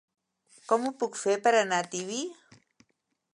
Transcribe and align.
Com 0.71 0.87
ho 0.87 0.91
puc 1.03 1.19
fer 1.25 1.35
per 1.49 1.53
anar 1.59 1.83
a 1.85 1.87
Tibi? 1.93 2.23